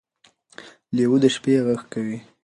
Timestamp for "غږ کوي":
1.65-2.17